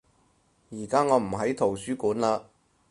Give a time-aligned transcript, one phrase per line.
[0.71, 2.45] 而家我唔喺圖書館嘞